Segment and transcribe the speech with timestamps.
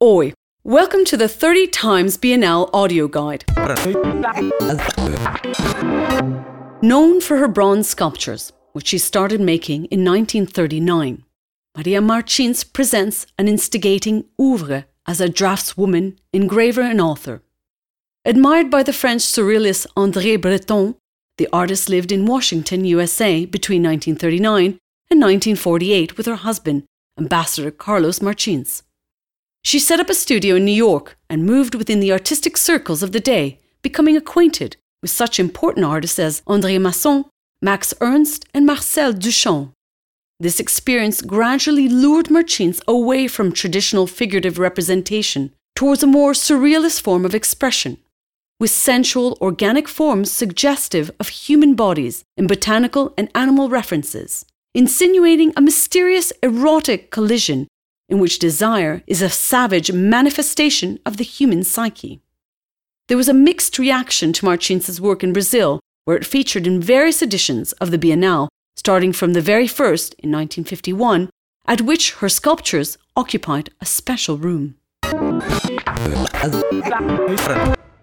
[0.00, 0.32] Oi,
[0.62, 3.44] welcome to the 30 Times Bienal audio guide.
[6.80, 11.24] Known for her bronze sculptures, which she started making in 1939,
[11.76, 17.42] Maria Martins presents an instigating oeuvre as a draftswoman, engraver, and author.
[18.24, 20.94] Admired by the French surrealist André Breton,
[21.38, 24.78] the artist lived in Washington, USA between 1939
[25.10, 26.84] and 1948 with her husband,
[27.18, 28.84] Ambassador Carlos Martins.
[29.64, 33.12] She set up a studio in New York and moved within the artistic circles of
[33.12, 37.24] the day, becoming acquainted with such important artists as André Masson,
[37.60, 39.72] Max Ernst, and Marcel Duchamp.
[40.40, 47.24] This experience gradually lured Martins away from traditional figurative representation towards a more surrealist form
[47.24, 47.98] of expression,
[48.60, 54.44] with sensual, organic forms suggestive of human bodies in botanical and animal references,
[54.74, 57.66] insinuating a mysterious erotic collision
[58.08, 62.20] in which desire is a savage manifestation of the human psyche.
[63.08, 67.22] There was a mixed reaction to Martins's work in Brazil, where it featured in various
[67.22, 71.30] editions of the Bienal, starting from the very first in 1951,
[71.66, 74.76] at which her sculptures occupied a special room.